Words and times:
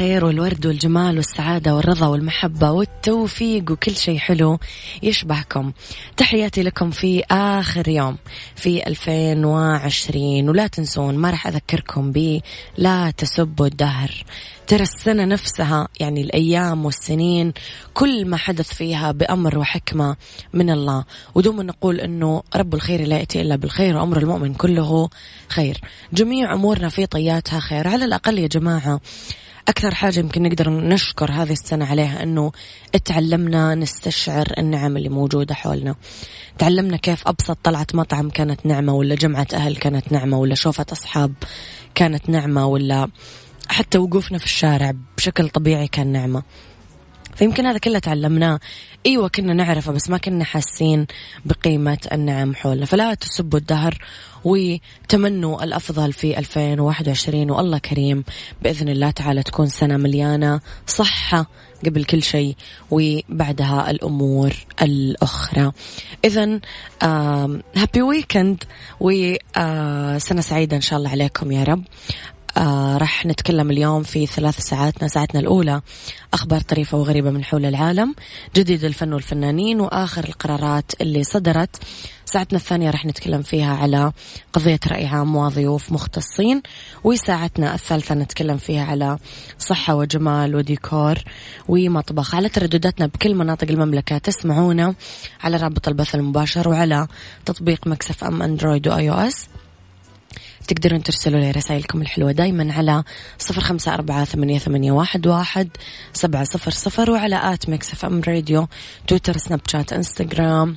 الخير 0.00 0.24
والورد 0.24 0.66
والجمال 0.66 1.16
والسعادة 1.16 1.74
والرضا 1.74 2.06
والمحبة 2.06 2.70
والتوفيق 2.70 3.70
وكل 3.70 3.96
شيء 3.96 4.18
حلو 4.18 4.58
يشبهكم. 5.02 5.72
تحياتي 6.16 6.62
لكم 6.62 6.90
في 6.90 7.24
آخر 7.30 7.88
يوم 7.88 8.16
في 8.56 8.86
2020 8.86 10.48
ولا 10.48 10.66
تنسون 10.66 11.14
ما 11.14 11.30
راح 11.30 11.46
أذكركم 11.46 12.12
بي 12.12 12.42
لا 12.78 13.10
تسبوا 13.10 13.66
الدهر. 13.66 14.24
ترى 14.66 14.82
السنة 14.82 15.24
نفسها 15.24 15.88
يعني 16.00 16.20
الأيام 16.20 16.84
والسنين 16.84 17.52
كل 17.94 18.26
ما 18.26 18.36
حدث 18.36 18.74
فيها 18.74 19.12
بأمر 19.12 19.58
وحكمة 19.58 20.16
من 20.54 20.70
الله. 20.70 21.04
ودوما 21.34 21.62
نقول 21.62 22.00
أنه 22.00 22.42
رب 22.56 22.74
الخير 22.74 23.06
لا 23.06 23.18
يأتي 23.18 23.40
إلا 23.40 23.56
بالخير 23.56 23.96
وأمر 23.96 24.18
المؤمن 24.18 24.54
كله 24.54 25.08
خير. 25.48 25.80
جميع 26.12 26.54
أمورنا 26.54 26.88
في 26.88 27.06
طياتها 27.06 27.60
خير. 27.60 27.88
على 27.88 28.04
الأقل 28.04 28.38
يا 28.38 28.46
جماعة 28.46 29.00
أكثر 29.68 29.94
حاجة 29.94 30.18
يمكن 30.18 30.42
نقدر 30.42 30.70
نشكر 30.70 31.32
هذه 31.32 31.52
السنة 31.52 31.84
عليها 31.84 32.22
أنه 32.22 32.52
تعلمنا 33.04 33.74
نستشعر 33.74 34.46
النعم 34.58 34.96
اللي 34.96 35.08
موجودة 35.08 35.54
حولنا. 35.54 35.94
تعلمنا 36.58 36.96
كيف 36.96 37.28
أبسط 37.28 37.58
طلعة 37.62 37.86
مطعم 37.94 38.30
كانت 38.30 38.66
نعمة 38.66 38.94
ولا 38.94 39.14
جمعة 39.14 39.46
أهل 39.54 39.76
كانت 39.76 40.12
نعمة 40.12 40.38
ولا 40.38 40.54
شوفة 40.54 40.86
أصحاب 40.92 41.32
كانت 41.94 42.30
نعمة 42.30 42.66
ولا 42.66 43.08
حتى 43.68 43.98
وقوفنا 43.98 44.38
في 44.38 44.44
الشارع 44.44 44.92
بشكل 45.16 45.48
طبيعي 45.48 45.88
كان 45.88 46.06
نعمة. 46.06 46.42
فيمكن 47.40 47.66
هذا 47.66 47.78
كله 47.78 47.98
تعلمناه. 47.98 48.60
إيوه 49.06 49.28
كنا 49.28 49.54
نعرفه 49.54 49.92
بس 49.92 50.10
ما 50.10 50.18
كنا 50.18 50.44
حاسين 50.44 51.06
بقيمة 51.44 51.98
النعم 52.12 52.54
حولنا 52.54 52.86
فلا 52.86 53.14
تسبوا 53.14 53.58
الدهر 53.58 53.98
وتمنوا 54.44 55.64
الأفضل 55.64 56.12
في 56.12 56.38
2021 56.38 57.50
والله 57.50 57.78
كريم. 57.78 58.24
بإذن 58.62 58.88
الله 58.88 59.10
تعالى 59.10 59.42
تكون 59.42 59.66
سنة 59.66 59.96
مليانة 59.96 60.60
صحة 60.86 61.46
قبل 61.86 62.04
كل 62.04 62.22
شيء 62.22 62.56
وبعدها 62.90 63.90
الأمور 63.90 64.52
الأخرى. 64.82 65.72
اذا 66.24 66.60
هابي 67.76 68.02
ويكند 68.02 68.64
وسنه 69.00 70.40
سعيدة 70.40 70.76
إن 70.76 70.80
شاء 70.80 70.98
الله 70.98 71.10
عليكم 71.10 71.52
يا 71.52 71.64
رب. 71.64 71.84
آه 72.56 72.96
راح 72.96 73.26
نتكلم 73.26 73.70
اليوم 73.70 74.02
في 74.02 74.26
ثلاث 74.26 74.60
ساعاتنا 74.60 75.08
ساعتنا 75.08 75.40
الأولى. 75.40 75.80
أخبار 76.34 76.60
طريفة 76.60 76.98
وغريبة 76.98 77.30
من 77.30 77.44
حول 77.44 77.64
العالم. 77.64 78.14
جديد 78.56 78.84
الفن 78.84 79.12
والفنانين 79.12 79.80
وآخر 79.80 80.24
القرارات 80.24 80.92
اللي 81.00 81.24
صدرت. 81.24 81.76
ساعتنا 82.24 82.58
الثانية 82.58 82.90
راح 82.90 83.06
نتكلم 83.06 83.42
فيها 83.42 83.76
على 83.76 84.12
قضية 84.52 84.80
رأي 84.88 85.06
عام 85.06 85.36
وضيوف 85.36 85.92
مختصين. 85.92 86.62
وساعتنا 87.04 87.74
الثالثة 87.74 88.14
نتكلم 88.14 88.56
فيها 88.56 88.84
على 88.84 89.18
صحة 89.58 89.94
وجمال 89.94 90.56
وديكور 90.56 91.18
ومطبخ. 91.68 92.34
على 92.34 92.48
تردداتنا 92.48 93.06
بكل 93.06 93.34
مناطق 93.34 93.70
المملكة 93.70 94.18
تسمعونا 94.18 94.94
على 95.40 95.56
رابط 95.56 95.88
البث 95.88 96.14
المباشر 96.14 96.68
وعلى 96.68 97.06
تطبيق 97.44 97.86
Mix 97.86 98.24
FM 98.24 98.42
Android 98.42 98.88
و 98.88 99.10
iOS. 99.10 99.48
تقدرون 100.68 101.02
ترسلوا 101.02 101.40
لي 101.40 101.50
رسائلكم 101.50 102.02
الحلوة 102.02 102.32
دايما 102.32 102.72
على 102.72 103.04
صفر 103.38 103.60
خمسة 103.60 103.94
أربعة 103.94 104.24
ثمانية, 104.24 104.58
ثمانية 104.58 104.92
واحد, 104.92 105.26
واحد 105.26 105.68
سبعة 106.12 106.44
صفر 106.44 106.70
صفر 106.70 107.10
وعلى 107.10 107.52
at 107.54 107.68
Mix 107.68 107.92
FM 107.92 108.20
Radio 108.28 108.68
Twitter 109.06 109.36
Snapchat 109.36 109.92
Instagram 109.92 110.76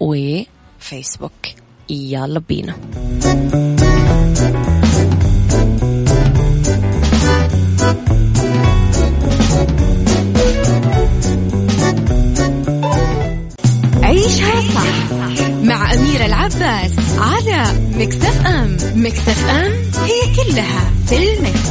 و 0.00 0.15
Facebook 0.15 1.32
يلا 1.90 2.42
بينا. 2.48 2.74
العباس 16.58 17.18
على 17.18 17.80
Mix 17.94 18.46
FM 18.46 18.76
Mix 18.94 19.48
FM 19.48 19.72
هي 20.04 20.34
كلها 20.36 20.90
في 21.06 21.38
المكس. 21.38 21.68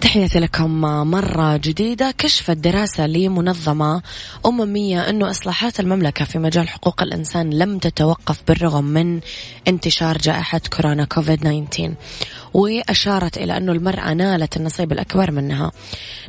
تحياتي 0.00 0.38
لكم 0.38 0.80
مرة 1.10 1.56
جديدة. 1.56 2.10
كشفت 2.18 2.56
دراسة 2.56 3.06
لمنظمة 3.06 4.02
أممية 4.46 5.10
أنه 5.10 5.30
إصلاحات 5.30 5.80
المملكة 5.80 6.24
في 6.24 6.38
مجال 6.38 6.68
حقوق 6.68 7.02
الإنسان 7.02 7.50
لم 7.50 7.78
تتوقف 7.78 8.42
بالرغم 8.48 8.84
من 8.84 9.20
انتشار 9.68 10.18
جائحة 10.18 10.60
كورونا 10.76 11.04
كوفيد 11.04 11.68
19 11.70 11.94
وأشارت 12.54 13.38
إلى 13.38 13.56
أنه 13.56 13.72
المرأة 13.72 14.12
نالت 14.12 14.56
النصيب 14.56 14.92
الأكبر 14.92 15.30
منها. 15.30 15.72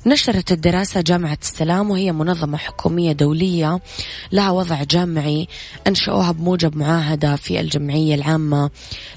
نشرت 0.06 0.52
الدراسة 0.52 1.02
جامعة 1.02 1.38
السلام 1.42 1.92
وهي 1.92 2.12
منظمة 2.12 2.58
حكومية 2.58 3.12
دولية 3.12 3.80
لها 4.32 4.52
وضع 4.52 4.84
جامعي 4.84 5.48
أنشأوها 5.88 6.32
بموجب 6.32 6.78
معاهدة 6.78 7.36
في 7.36 7.60
الجمعية 7.60 8.16
العامة 8.16 8.70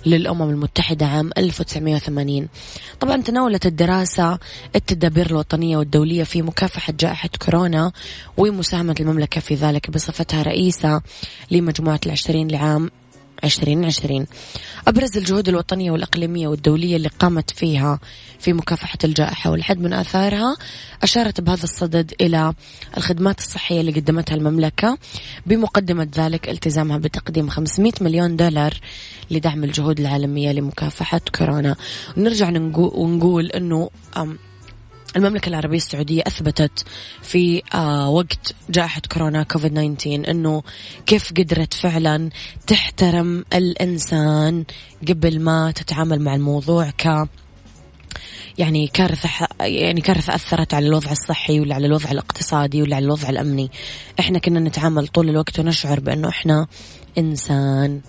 للأمم 0.07 0.51
المتحدة 0.51 1.07
عام 1.07 1.31
1980 1.39 2.49
طبعا 3.01 3.23
تناولت 3.23 3.67
الدراسة 3.67 4.39
التدابير 4.77 5.27
الوطنية 5.27 5.77
والدولية 5.77 6.25
في 6.25 6.43
مكافحة 6.43 6.93
جائحة 7.01 7.31
كورونا 7.45 7.93
ومساهمة 8.37 8.95
المملكة 9.01 9.41
في 9.41 9.55
ذلك 9.55 9.91
بصفتها 9.91 10.43
رئيسة 10.43 11.03
لمجموعة 11.51 12.01
العشرين 12.07 12.49
لعام 12.49 12.91
عشرين 13.45 13.85
عشرين. 13.85 14.27
أبرز 14.89 15.17
الجهود 15.17 15.49
الوطنية 15.49 15.91
والإقليمية 15.91 16.49
والدولية 16.49 16.97
اللي 16.97 17.09
قامت 17.09 17.51
فيها 17.51 18.01
في 18.39 18.53
مكافحة 18.53 18.99
الجائحة 19.05 19.51
والحد 19.51 19.79
من 19.79 19.93
آثارها 19.93 20.57
أشارت 21.03 21.41
بهذا 21.41 21.65
الصدد 21.65 22.15
إلى 22.21 22.55
الخدمات 22.97 23.39
الصحية 23.39 23.81
اللي 23.81 23.93
قدمتها 23.93 24.35
المملكة 24.35 24.99
بمقدمة 25.47 26.09
ذلك 26.17 26.49
التزامها 26.49 26.99
بتقديم 26.99 27.49
500 27.49 27.93
مليون 28.01 28.37
دولار 28.37 28.75
لدعم 29.31 29.65
الجهود 29.65 30.01
العالمية 30.01 30.53
لمكافحة 30.53 31.21
كورونا. 31.35 31.77
ونرجع 32.17 32.49
ونقول 32.77 33.47
أنه 33.47 33.91
المملكة 35.17 35.49
العربية 35.49 35.77
السعودية 35.77 36.23
أثبتت 36.27 36.85
في 37.23 37.63
آه 37.75 38.09
وقت 38.09 38.55
جائحة 38.71 39.03
كورونا 39.13 39.43
كوفيد 39.43 39.97
19 39.97 40.31
أنه 40.31 40.63
كيف 41.07 41.33
قدرت 41.33 41.75
فعلا 41.75 42.31
تحترم 42.67 43.45
الإنسان 43.55 44.65
قبل 45.09 45.41
ما 45.41 45.71
تتعامل 45.71 46.21
مع 46.21 46.35
الموضوع 46.35 46.91
ك 46.91 47.29
يعني 48.59 48.87
كارثة 48.87 49.31
يعني 49.61 50.01
كارثة 50.01 50.35
أثرت 50.35 50.75
على 50.75 50.87
الوضع 50.87 51.11
الصحي 51.11 51.61
ولا 51.61 51.75
على 51.75 51.87
الوضع 51.87 52.11
الاقتصادي 52.11 52.83
ولا 52.83 52.97
على 52.97 53.05
الوضع 53.05 53.29
الأمني. 53.29 53.71
إحنا 54.21 54.39
كنا 54.39 54.61
نتعامل 54.61 55.09
طول 55.09 55.29
الوقت 55.29 55.59
ونشعر 55.59 56.01
بأنه 56.01 56.29
إحنا 56.29 56.67
إنسان. 57.19 58.01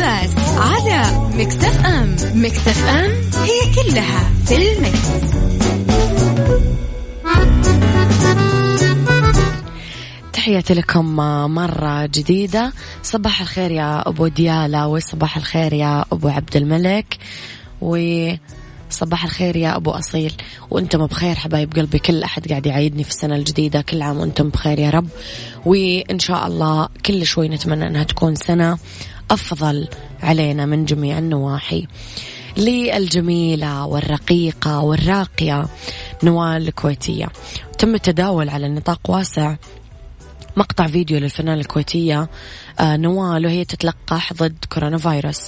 عباس 0.00 0.34
على 0.58 1.28
مكتف 1.34 1.86
إم. 1.86 2.16
مكتف 2.34 2.88
إم 2.88 3.10
هي 3.42 3.74
كلها 3.74 4.30
في 4.46 4.72
المكس. 4.72 5.08
تحياتي 10.32 10.74
لكم 10.74 11.16
مرة 11.54 12.06
جديدة. 12.06 12.72
صباح 13.02 13.40
الخير 13.40 13.70
يا 13.70 14.08
أبو 14.08 14.26
ديالة 14.26 14.86
وصباح 14.86 15.36
الخير 15.36 15.72
يا 15.72 16.04
أبو 16.12 16.28
عبد 16.28 16.56
الملك 16.56 17.18
وصباح 17.80 19.24
الخير 19.24 19.56
يا 19.56 19.76
أبو 19.76 19.90
أصيل. 19.90 20.32
وأنتم 20.70 21.06
بخير 21.06 21.34
حبايب 21.34 21.76
قلبي. 21.76 21.98
كل 21.98 22.22
أحد 22.22 22.48
قاعد 22.48 22.66
يعيدني 22.66 23.04
في 23.04 23.10
السنة 23.10 23.36
الجديدة. 23.36 23.80
كل 23.80 24.02
عام 24.02 24.16
وأنتم 24.16 24.48
بخير 24.48 24.78
يا 24.78 24.90
رب. 24.90 25.08
وإن 25.66 26.18
شاء 26.18 26.46
الله 26.46 26.88
كل 27.06 27.26
شوي 27.26 27.48
نتمنى 27.48 27.86
أنها 27.86 28.04
تكون 28.04 28.34
سنة 28.34 28.78
أفضل 29.30 29.88
علينا 30.22 30.66
من 30.66 30.84
جميع 30.84 31.18
النواحي. 31.18 31.86
للجميلة 32.56 33.86
والرقيقة 33.86 34.80
والراقية 34.80 35.66
نوال 36.22 36.68
الكويتية. 36.68 37.28
تم 37.78 37.94
التداول 37.94 38.48
على 38.48 38.68
نطاق 38.68 39.10
واسع. 39.10 39.56
مقطع 40.56 40.86
فيديو 40.86 41.18
للفنانة 41.18 41.60
الكويتية 41.60 42.28
آه، 42.80 42.96
نوال 42.96 43.46
وهي 43.46 43.64
تتلقح 43.64 44.32
ضد 44.32 44.64
كورونا 44.72 44.98
فيروس. 44.98 45.40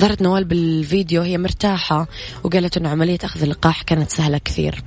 ظهرت 0.00 0.22
نوال 0.22 0.44
بالفيديو 0.44 1.22
هي 1.22 1.38
مرتاحة 1.38 2.06
وقالت 2.44 2.76
أن 2.76 2.86
عملية 2.86 3.18
أخذ 3.24 3.42
اللقاح 3.42 3.82
كانت 3.82 4.10
سهلة 4.10 4.38
كثير. 4.38 4.82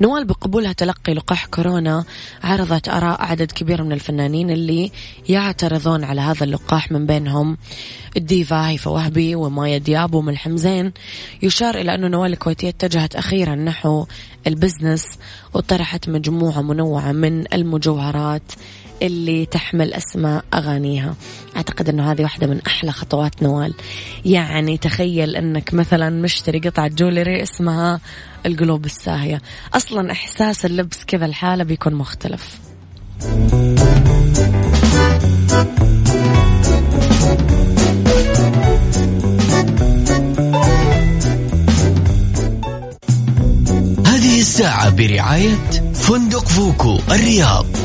نوال 0.00 0.24
بقبولها 0.24 0.72
تلقي 0.72 1.14
لقاح 1.14 1.46
كورونا 1.46 2.04
عرضت 2.44 2.88
آراء 2.88 3.22
عدد 3.22 3.52
كبير 3.52 3.82
من 3.82 3.92
الفنانين 3.92 4.50
اللي 4.50 4.90
يعترضون 5.28 6.04
على 6.04 6.20
هذا 6.20 6.44
اللقاح 6.44 6.92
من 6.92 7.06
بينهم. 7.06 7.56
الديفا 8.16 8.68
هيفا 8.68 8.90
وهبي 8.90 9.34
ومايا 9.34 9.78
دياب 9.78 10.14
ومن 10.14 10.36
حمزين 10.36 10.92
يشار 11.42 11.74
إلى 11.74 11.94
أن 11.94 12.10
نوال 12.10 12.32
الكويتية 12.32 12.68
اتجهت 12.68 13.16
أخيرا 13.16 13.54
نحو 13.54 14.06
البزنس 14.46 15.04
وطرحت 15.54 16.08
مجموعة 16.08 16.62
منوعة 16.62 17.12
من 17.12 17.54
المجوهرات 17.54 18.52
اللي 19.02 19.46
تحمل 19.46 19.94
أسماء 19.94 20.44
أغانيها. 20.54 21.14
أعتقد 21.56 21.88
أنه 21.88 22.12
هذه 22.12 22.22
واحدة 22.22 22.46
من 22.46 22.60
أحلى 22.66 22.92
خطوات 22.92 23.42
نوال. 23.42 23.74
يعني 24.24 24.78
تخيل 24.78 25.36
أنك 25.36 25.74
مثلا 25.74 26.10
مشتري 26.10 26.58
قطعة 26.58 26.88
jewelry 26.88 27.42
اسمها 27.42 28.00
القلوب 28.46 28.84
الساهية. 28.84 29.42
أصلا 29.74 30.12
إحساس 30.12 30.66
اللبس 30.66 31.04
كذا 31.04 31.26
الحالة 31.26 31.64
بيكون 31.64 31.94
مختلف. 31.94 32.58
هذه 44.06 44.40
الساعة 44.40 44.90
برعاية 44.90 45.54
فندق 45.94 46.48
فوكو 46.48 46.98
الرياض. 47.10 47.81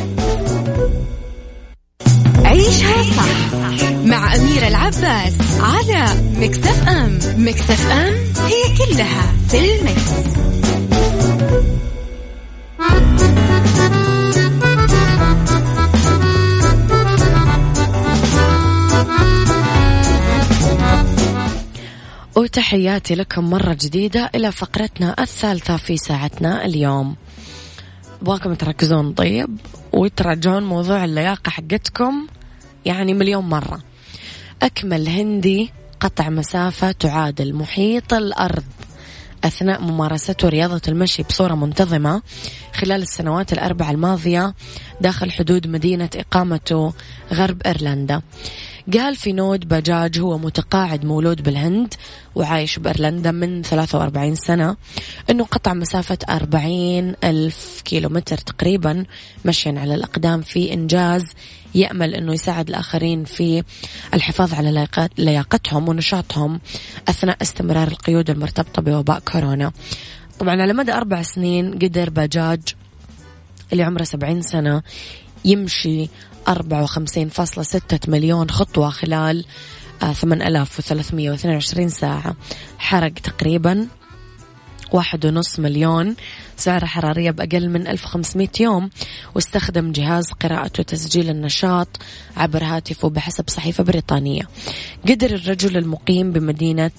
عيشها 2.68 3.04
صح 3.04 3.54
مع 4.06 4.36
أميرة 4.36 4.68
العباس 4.68 5.34
على 5.60 6.06
مكتف 6.40 6.88
أم. 6.88 7.20
مكتف 7.38 7.92
أم 7.92 8.14
هي 8.46 8.78
كلها 8.78 9.34
في 9.50 9.80
المكس. 9.80 10.12
وتحياتي 22.36 23.16
لكم 23.16 23.50
مرة 23.50 23.74
جديدة 23.74 24.32
إلى 24.36 24.52
فقرتنا 24.52 25.16
الثالثة 25.20 25.78
في 25.78 25.98
ساعتنا 25.98 26.66
اليوم. 26.66 27.16
أبغاكم 28.22 28.54
تركزون 28.54 29.14
طيب 29.14 29.58
وتراجعون 29.94 30.64
موضوع 30.64 31.06
اللياقة 31.06 31.50
حقتكم. 31.50 32.28
يعني 32.88 33.14
مليون 33.14 33.46
مرة. 33.46 33.80
أكمل 34.62 35.08
هندي 35.08 35.72
قطع 36.00 36.30
مسافة 36.30 36.92
تعادل 36.92 37.54
محيط 37.54 38.14
الأرض. 38.14 38.64
أثناء 39.44 39.82
ممارسته 39.82 40.50
رياضة 40.50 40.82
المشي 40.88 41.24
بصورة 41.24 41.56
منتظمة 41.56 42.22
خلال 42.74 43.02
السنوات 43.02 43.54
الأربع 43.54 43.92
الماضية 43.92 44.54
داخل 45.02 45.32
حدود 45.32 45.68
مدينة 45.68 46.10
إقامته 46.16 46.94
غرب 47.34 47.62
إيرلندا. 47.62 48.22
قال 48.94 49.16
في 49.16 49.34
نود 49.34 49.68
بجاج 49.68 50.20
هو 50.20 50.38
متقاعد 50.38 51.06
مولود 51.06 51.44
بالهند 51.44 51.94
وعايش 52.36 52.80
بإيرلندا 52.80 53.32
من 53.32 53.62
43 53.62 54.36
سنة 54.36 54.76
أنه 55.30 55.44
قطع 55.44 55.74
مسافة 55.74 56.18
40 56.30 57.14
ألف 57.24 57.82
كيلومتر 57.86 58.38
تقريبا 58.38 59.06
مشيا 59.46 59.80
على 59.80 59.96
الأقدام 59.96 60.42
في 60.42 60.74
إنجاز 60.74 61.34
يأمل 61.76 62.16
أنه 62.16 62.34
يساعد 62.34 62.70
الآخرين 62.70 63.24
في 63.24 63.64
الحفاظ 64.14 64.54
على 64.54 64.88
لياقتهم 65.18 65.90
ونشاطهم 65.90 66.60
أثناء 67.08 67.38
استمرار 67.42 67.88
القيود 67.88 68.30
المرتبطة 68.30 68.82
بوباء 68.82 69.20
كورونا. 69.20 69.72
طبعا 70.40 70.62
على 70.62 70.74
مدى 70.74 70.94
أربع 70.94 71.22
سنين 71.22 71.80
قدر 71.80 72.10
بجاج 72.10 72.62
اللي 73.74 73.84
عمره 73.84 74.04
70 74.04 74.42
سنة 74.42 74.82
يمشي 75.46 76.10
54.6 76.48 78.10
مليون 78.10 78.50
خطوة 78.50 78.90
خلال 78.90 79.46
8322 80.02 81.86
آه، 81.86 81.90
ساعة. 81.90 82.36
حرق 82.78 83.14
تقريبا 83.14 83.88
واحد 84.92 85.26
ونص 85.26 85.60
مليون. 85.60 86.16
سعرة 86.58 86.86
حرارية 86.86 87.32
بأقل 87.32 87.70
من 87.70 87.88
1500 87.88 88.50
يوم. 88.60 88.90
واستخدم 89.36 89.92
جهاز 89.92 90.26
قراءة 90.42 90.72
وتسجيل 90.80 91.30
النشاط 91.30 91.88
عبر 92.38 92.64
هاتفه 92.64 93.10
بحسب 93.10 93.50
صحيفة 93.50 93.84
بريطانية. 93.84 94.44
قدر 95.10 95.36
الرجل 95.36 95.78
المقيم 95.78 96.32
بمدينة 96.32 96.92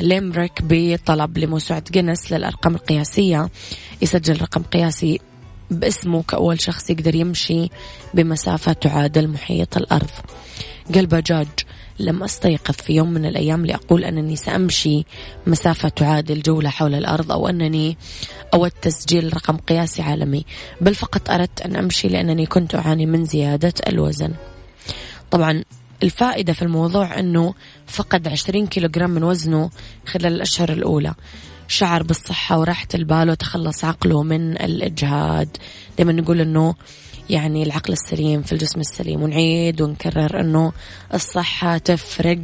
ليمريك 0.00 0.62
بطلب 0.62 1.38
لموسوعة 1.38 1.84
جينيس 1.90 2.32
للأرقام 2.32 2.74
القياسية. 2.74 3.48
يسجل 4.02 4.40
رقم 4.40 4.62
قياسي 4.62 5.20
باسمه 5.70 6.22
كأول 6.22 6.60
شخص 6.60 6.90
يقدر 6.90 7.14
يمشي 7.14 7.68
بمسافة 8.14 8.72
تعادل 8.72 9.28
محيط 9.28 9.76
الأرض. 9.76 10.10
قال 10.94 11.06
بجاج 11.06 11.48
لم 11.98 12.22
أستيقظ 12.22 12.74
في 12.74 12.92
يوم 12.92 13.10
من 13.12 13.26
الأيام 13.26 13.66
لأقول 13.66 14.04
أنني 14.04 14.36
سأمشي 14.36 15.04
مسافة 15.46 15.88
تعادل 15.88 16.42
جولة 16.42 16.70
حول 16.70 16.94
الأرض 16.94 17.32
أو 17.32 17.48
أنني 17.48 17.96
أود 18.54 18.70
تسجيل 18.70 19.34
رقم 19.34 19.56
قياسي 19.56 20.02
عالمي 20.02 20.44
بل 20.80 20.94
فقط 20.94 21.30
أردت 21.30 21.60
أن 21.60 21.76
أمشي 21.76 22.08
لأنني 22.08 22.46
كنت 22.46 22.74
أعاني 22.74 23.06
من 23.06 23.24
زيادة 23.24 23.74
الوزن. 23.88 24.34
طبعا 25.30 25.64
الفائدة 26.02 26.52
في 26.52 26.62
الموضوع 26.62 27.18
أنه 27.18 27.54
فقد 27.86 28.28
20 28.28 28.66
كيلوغرام 28.66 29.10
من 29.10 29.24
وزنه 29.24 29.70
خلال 30.06 30.32
الأشهر 30.34 30.72
الأولى. 30.72 31.14
شعر 31.68 32.02
بالصحة 32.02 32.58
وراحة 32.58 32.88
البال 32.94 33.30
وتخلص 33.30 33.84
عقله 33.84 34.22
من 34.22 34.52
الإجهاد. 34.52 35.56
دائما 35.98 36.12
نقول 36.12 36.40
أنه 36.40 36.74
يعني 37.30 37.62
العقل 37.62 37.92
السليم 37.92 38.42
في 38.42 38.52
الجسم 38.52 38.80
السليم 38.80 39.22
ونعيد 39.22 39.80
ونكرر 39.82 40.40
أنه 40.40 40.72
الصحة 41.14 41.78
تفرق. 41.78 42.38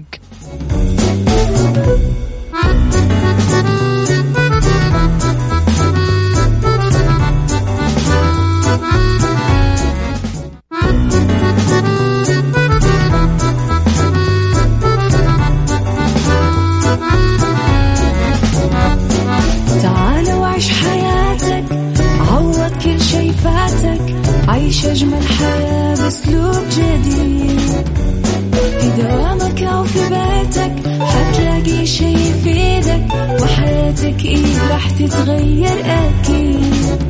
وحياتك 33.43 34.25
إيه 34.25 34.69
راح 34.71 34.91
تتغير 34.91 35.85
أكيد. 35.85 37.03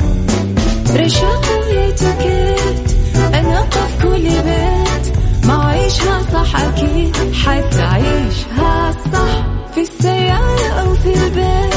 رشاق 0.97 1.45
ويتوكيت 1.67 2.97
أنا 3.35 3.61
قف 3.61 4.03
كل 4.03 4.23
بيت. 4.23 5.17
ما 5.47 5.65
عيشها 5.65 6.23
صح 6.33 6.61
أكيد 6.61 7.17
حتعيشها 7.35 8.93
صح. 9.13 9.47
في 9.75 9.81
السيارة 9.81 10.69
أو 10.81 10.95
في 10.95 11.15
البيت 11.15 11.75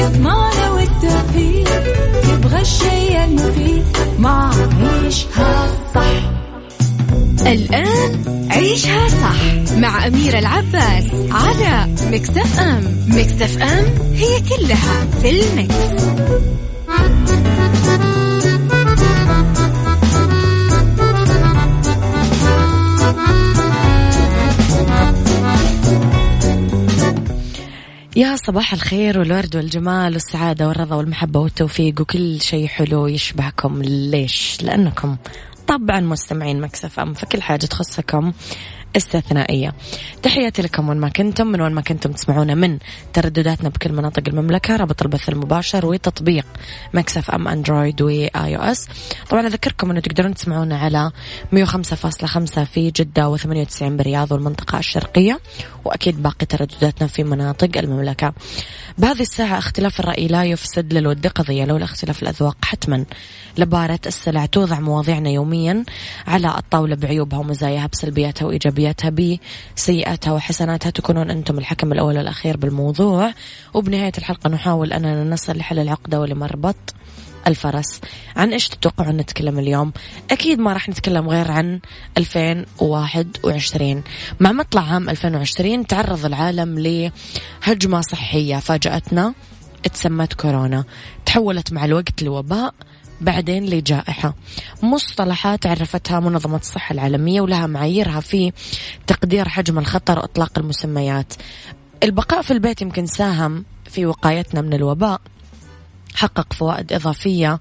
إضمعنا 0.00 0.70
والتوفيق. 0.70 1.68
تبغى 2.22 2.60
الشيء 2.60 3.24
المفيد 3.24 3.84
ما 4.18 4.50
عيشها 5.02 5.68
صح. 5.94 6.35
الآن 7.52 8.24
عيش 8.50 8.86
عيشها 8.86 9.08
صح 9.08 9.72
مع 9.76 10.06
أميرة 10.06 10.38
العباس 10.38 11.04
على 11.30 11.94
Mix 12.02 12.60
FM 12.60 13.04
Mix 13.08 13.62
FM 13.62 13.84
هي 14.14 14.40
كلها 14.40 15.06
في 15.22 15.30
ال 15.30 15.45
Mix. 15.45 16.06
يا 28.16 28.36
صباح 28.36 28.72
الخير 28.72 29.18
والورد 29.18 29.56
والجمال 29.56 30.12
والسعادة 30.12 30.68
والرضا 30.68 30.96
والمحبة 30.96 31.40
والتوفيق 31.40 32.00
وكل 32.00 32.40
شيء 32.40 32.66
حلو 32.66 33.06
يشبهكم 33.06 33.82
ليش؟ 33.82 34.58
لأنكم 34.62 35.16
طبعا 35.66 36.00
مستمعين 36.00 36.60
Mix 36.60 37.00
FM 37.00 37.14
فكل 37.14 37.42
حاجة 37.42 37.66
تخصكم 37.66 38.32
استثنائية. 38.96 39.74
تحياتي 40.22 40.62
لكم 40.62 40.88
وين 40.88 40.98
ما 40.98 41.08
كنتم 41.08 41.46
من 41.46 41.60
وين 41.60 41.72
ما 41.72 41.80
كنتم 41.80 42.12
تسمعونا 42.12 42.54
من 42.54 42.78
تردداتنا 43.12 43.68
بكل 43.68 43.92
مناطق 43.92 44.22
المملكة 44.28 44.76
رابط 44.76 45.02
البث 45.02 45.28
المباشر 45.28 45.86
وتطبيق 45.86 46.46
Mix 46.94 47.30
FM 47.30 47.48
Android 47.48 48.02
و 48.02 48.56
iOS 48.56 48.88
طبعا 49.30 49.46
أذكركم 49.46 49.90
أنه 49.90 50.00
تقدرون 50.00 50.34
تسمعونا 50.34 50.78
على 50.78 51.10
105.5 51.52 52.60
في 52.64 52.90
جدة 52.90 53.36
و98 53.36 53.82
برياض 53.82 54.32
والمنطقة 54.32 54.78
الشرقية 54.78 55.40
وأكيد 55.84 56.22
باقي 56.22 56.46
تردداتنا 56.46 57.06
في 57.06 57.24
مناطق 57.24 57.78
المملكة. 57.78 58.32
بهذه 58.98 59.20
الساعة 59.20 59.58
اختلاف 59.58 60.00
الرأي 60.00 60.26
لا 60.26 60.44
يفسد 60.44 60.92
للود 60.92 61.26
قضية 61.26 61.64
لولا 61.64 61.84
اختلاف 61.84 62.22
الأذواق 62.22 62.56
حتما. 62.64 63.04
لبارت 63.58 64.00
السلع 64.06 64.46
توضع 64.46 64.80
مواضيعنا 64.80 65.30
يوميا 65.30 65.84
على 66.26 66.58
الطاولة 66.58 66.96
بعيوبها 66.96 67.38
ومزاياها 67.38 67.86
بسلبياتها 67.86 68.46
وإيجابياتها 68.46 69.10
بسيئاتها 69.76 70.32
وحسناتها. 70.32 70.90
تكونون 70.90 71.30
أنتم 71.30 71.58
الحكم 71.58 71.92
الأول 71.92 72.18
والأخير 72.18 72.56
بالموضوع. 72.56 73.32
وبنهاية 73.74 74.12
الحلقة 74.18 74.50
نحاول 74.50 74.92
أننا 74.92 75.24
نصل 75.24 75.56
لحل 75.56 75.78
العقدة 75.78 76.20
ولمربط. 76.20 76.76
الفرس. 77.46 78.00
عن 78.36 78.52
إيش 78.52 78.68
تتوقعون 78.68 79.16
نتكلم 79.16 79.58
اليوم؟ 79.58 79.92
أكيد 80.30 80.58
ما 80.58 80.72
راح 80.72 80.88
نتكلم 80.88 81.28
غير 81.28 81.50
عن 81.50 81.80
2021 82.18 84.02
مع 84.40 84.52
مطلع 84.52 84.82
عام 84.82 85.10
2020 85.10 85.86
تعرض 85.86 86.24
العالم 86.24 86.78
لهجمة 86.78 88.00
صحية 88.00 88.56
فاجأتنا. 88.56 89.34
اتسمت 89.84 90.32
كورونا. 90.34 90.84
تحولت 91.26 91.72
مع 91.72 91.84
الوقت 91.84 92.22
لوباء 92.22 92.74
بعدين 93.20 93.66
لجائحة. 93.66 94.34
مصطلحات 94.82 95.66
عرفتها 95.66 96.20
منظمة 96.20 96.56
الصحة 96.56 96.92
العالمية 96.92 97.40
ولها 97.40 97.66
معاييرها 97.66 98.20
في 98.20 98.52
تقدير 99.06 99.48
حجم 99.48 99.78
الخطر 99.78 100.18
وإطلاق 100.18 100.58
المسميات. 100.58 101.32
البقاء 102.02 102.42
في 102.42 102.50
البيت 102.50 102.82
يمكن 102.82 103.06
ساهم 103.06 103.64
في 103.84 104.06
وقايتنا 104.06 104.60
من 104.60 104.74
الوباء. 104.74 105.20
حقق 106.16 106.52
فوائد 106.52 106.92
إضافية 106.92 107.60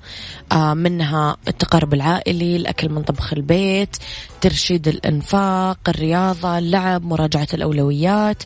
آه، 0.51 0.73
منها 0.73 1.37
التقارب 1.47 1.93
العائلي 1.93 2.55
الأكل 2.55 2.89
من 2.89 3.03
طبخ 3.03 3.33
البيت 3.33 3.97
ترشيد 4.41 4.87
الإنفاق 4.87 5.79
الرياضة 5.87 6.57
اللعب 6.57 7.05
مراجعة 7.05 7.47
الأولويات 7.53 8.43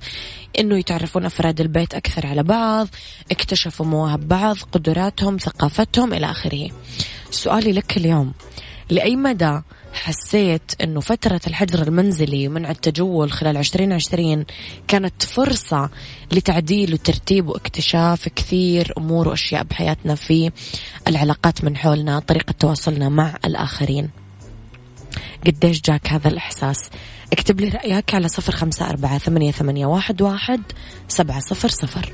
إنه 0.59 0.77
يتعرفون 0.77 1.25
أفراد 1.25 1.61
البيت 1.61 1.93
أكثر 1.93 2.27
على 2.27 2.43
بعض 2.43 2.87
اكتشفوا 3.31 3.85
مواهب 3.85 4.27
بعض 4.27 4.57
قدراتهم 4.71 5.37
ثقافتهم 5.37 6.13
إلى 6.13 6.31
آخره. 6.31 6.69
سؤالي 7.31 7.71
لك 7.71 7.97
اليوم 7.97 8.33
لأي 8.89 9.15
مدى 9.15 9.61
حسيت 9.93 10.71
أنه 10.83 10.99
فترة 10.99 11.41
الحجر 11.47 11.87
المنزلي 11.87 12.47
ومنع 12.47 12.71
التجول 12.71 13.31
خلال 13.31 13.57
2020 13.57 14.45
كانت 14.87 15.23
فرصة 15.23 15.89
لتعديل 16.31 16.93
وترتيب 16.93 17.47
واكتشاف 17.47 18.29
كثير 18.29 18.93
أمور 18.97 19.27
وأشياء 19.27 19.63
بحياتنا 19.63 20.15
في 20.15 20.51
العلاقات 21.07 21.63
من 21.63 21.77
حولنا 21.77 22.19
طريقة 22.19 22.51
تواصلنا 22.51 23.09
مع 23.09 23.37
الآخرين. 23.45 24.09
قديش 25.47 25.81
جاك 25.81 26.07
هذا 26.07 26.27
الإحساس؟ 26.27 26.89
اكتب 27.33 27.61
لي 27.61 27.69
رأيك 27.69 28.15
على 28.15 28.27
صفر 28.27 28.51
خمسة 28.51 28.89
أربعة 28.89 29.17
ثمانية, 29.17 29.51
ثمانية 29.51 29.85
واحد, 29.85 30.21
واحد 30.21 30.61
سبعة 31.07 31.39
صفر 31.39 31.69
صفر. 31.69 32.13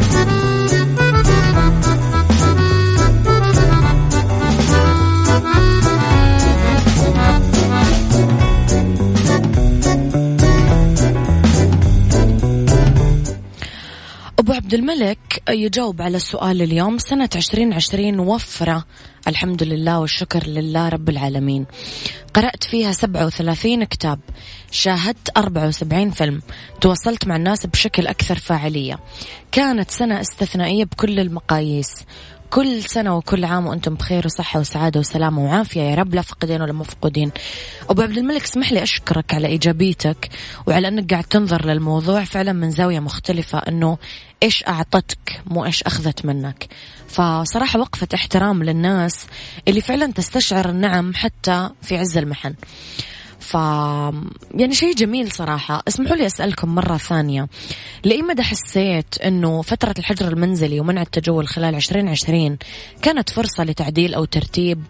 عبد 14.71 14.79
الملك 14.79 15.43
يجاوب 15.49 16.01
على 16.01 16.17
السؤال 16.17 16.61
اليوم. 16.61 16.97
سنة 16.97 17.29
عشرين 17.35 17.73
عشرين 17.73 18.19
وفرة. 18.19 18.85
الحمد 19.27 19.63
لله 19.63 19.99
والشكر 19.99 20.47
لله 20.47 20.89
رب 20.89 21.09
العالمين. 21.09 21.65
قرأت 22.33 22.63
فيها 22.63 22.91
سبعة 22.91 23.25
وثلاثين 23.25 23.83
كتاب. 23.83 24.19
شاهدت 24.71 25.37
أربعة 25.37 25.67
وسبعين 25.67 26.11
فيلم. 26.11 26.41
تواصلت 26.81 27.27
مع 27.27 27.35
الناس 27.35 27.65
بشكل 27.65 28.07
أكثر 28.07 28.35
فاعلية. 28.35 28.99
كانت 29.51 29.91
سنة 29.91 30.21
استثنائية 30.21 30.85
بكل 30.85 31.19
المقاييس. 31.19 32.05
كل 32.51 32.83
سنة 32.83 33.17
وكل 33.17 33.45
عام 33.45 33.67
وأنتم 33.67 33.93
بخير 33.93 34.25
وصحة 34.25 34.59
وسعادة 34.59 34.99
وسلامة 34.99 35.45
وعافية. 35.45 35.81
يا 35.81 35.95
رب 35.95 36.15
لا 36.15 36.21
فقدين 36.21 36.61
ولا 36.61 36.73
مفقودين. 36.73 37.31
أبو 37.89 38.01
عبد 38.01 38.17
الملك 38.17 38.43
اسمح 38.43 38.71
لي 38.71 38.83
أشكرك 38.83 39.33
على 39.33 39.47
إيجابيتك 39.47 40.29
وعلى 40.67 40.87
أنك 40.87 41.11
قاعد 41.11 41.23
تنظر 41.23 41.65
للموضوع. 41.65 42.23
فعلا 42.23 42.53
من 42.53 42.71
زاوية 42.71 42.99
مختلفة 42.99 43.57
أنه 43.59 43.97
إيش 44.43 44.63
أعطتك 44.67 45.41
مو 45.45 45.65
إيش 45.65 45.83
أخذت 45.83 46.25
منك. 46.25 46.67
فصراحة 47.07 47.79
وقفة 47.79 48.07
احترام 48.13 48.63
للناس 48.63 49.25
اللي 49.67 49.81
فعلا 49.81 50.11
تستشعر 50.11 50.69
النعم 50.69 51.13
حتى 51.13 51.69
في 51.81 51.97
عز 51.97 52.17
المحن. 52.17 52.53
ف 53.51 53.53
يعني 54.53 54.73
شيء 54.73 54.95
جميل 54.95 55.31
صراحة. 55.31 55.83
اسمحوا 55.87 56.15
لي 56.15 56.25
أسألكم 56.25 56.75
مرة 56.75 56.97
ثانية. 56.97 57.47
لأي 58.03 58.21
مدى 58.21 58.43
حسيت 58.43 59.17
أنه 59.17 59.61
فترة 59.61 59.93
الحجر 59.99 60.27
المنزلي 60.27 60.79
ومنع 60.79 61.01
التجول 61.01 61.47
خلال 61.47 61.75
2020 61.75 62.57
كانت 63.01 63.29
فرصة 63.29 63.63
لتعديل 63.63 64.13
أو 64.13 64.25
ترتيب 64.25 64.83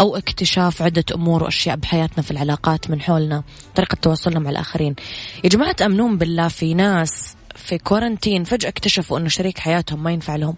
أو 0.00 0.16
اكتشاف 0.16 0.82
عدة 0.82 1.04
أمور 1.14 1.42
وأشياء 1.42 1.76
بحياتنا 1.76 2.22
في 2.22 2.30
العلاقات 2.30 2.90
من 2.90 3.00
حولنا؟ 3.00 3.42
طريقة 3.74 3.94
تواصلنا 3.94 4.38
مع 4.38 4.50
الآخرين. 4.50 4.94
يا 5.44 5.48
جماعة 5.48 5.72
تأمنون 5.72 6.18
بالله 6.18 6.48
في 6.48 6.74
ناس 6.74 7.36
في 7.56 7.78
كورنتين 7.78 8.44
فجأة 8.44 8.68
اكتشفوا 8.68 9.18
أنه 9.18 9.28
شريك 9.28 9.58
حياتهم 9.58 10.02
ما 10.02 10.12
ينفع 10.12 10.36
لهم. 10.36 10.56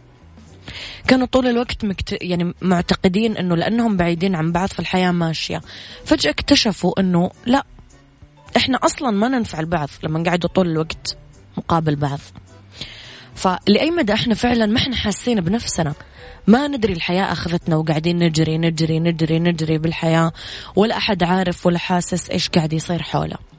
كانوا 1.09 1.27
طول 1.27 1.47
الوقت 1.47 1.85
مكت... 1.85 2.19
يعني 2.23 2.55
معتقدين 2.63 3.37
إنه 3.37 3.57
لأنهم 3.57 3.97
بعيدين 3.97 4.35
عن 4.35 4.53
بعض 4.53 4.69
في 4.69 4.81
الحياة 4.81 5.11
ماشية. 5.11 5.61
فجأة 6.05 6.31
اكتشفوا 6.31 7.01
إنه 7.01 7.31
لا 7.47 7.65
إحنا 8.57 8.79
أصلا 8.83 9.11
ما 9.11 9.29
ننفع 9.29 9.61
البعض 9.61 9.89
لما 10.03 10.23
قعدوا 10.31 10.51
طول 10.51 10.69
الوقت 10.69 11.17
مقابل 11.57 11.97
بعض. 11.97 12.21
فلأي 13.35 13.91
مدى 13.91 14.13
إحنا 14.13 14.35
فعلا 14.35 14.67
ما 14.67 14.79
إحنا 14.79 14.97
حاسين 14.97 15.41
بنفسنا؟ 15.41 15.95
ما 16.47 16.69
ندري 16.69 16.93
الحياة 16.93 17.33
أخذتنا 17.33 17.77
وقاعدين 17.77 18.19
نجري 18.19 18.59
نجري 18.59 19.01
نجري 19.01 19.39
نجري 19.39 19.79
بالحياة 19.79 20.33
ولا 20.77 20.97
أحد 20.97 21.23
عارف 21.23 21.67
ولا 21.67 21.79
حاسس 21.79 22.31
إيش 22.31 22.49
قاعد 22.49 22.73
يصير 22.73 23.03
حوله. 23.03 23.52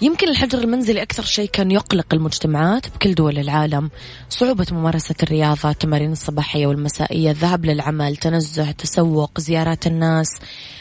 يمكن 0.00 0.28
الحجر 0.28 0.58
المنزلي 0.58 1.02
أكثر 1.02 1.22
شيء 1.22 1.48
كان 1.48 1.70
يقلق 1.70 2.14
المجتمعات 2.14 2.88
بكل 2.88 3.14
دول 3.14 3.38
العالم. 3.38 3.90
صعوبة 4.30 4.66
ممارسة 4.72 5.14
الرياضة 5.22 5.70
التمارين 5.70 6.12
الصباحية 6.12 6.66
والمسائية 6.66 7.30
الذهاب 7.30 7.64
للعمل 7.66 8.16
تنزه 8.16 8.70
تسوق 8.70 9.40
زيارات 9.40 9.86
الناس. 9.86 10.28